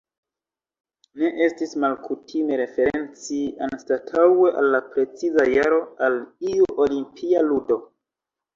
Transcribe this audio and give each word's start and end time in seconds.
Ne 1.23 1.27
estis 1.47 1.75
malkutime 1.83 2.57
referenci, 2.61 3.37
anstataŭe 3.67 4.49
al 4.63 4.73
la 4.79 4.81
preciza 4.97 5.47
jaro, 5.55 5.81
al 6.09 6.21
iu 6.57 6.73
Olimpia 6.89 7.47
ludo. 7.53 7.83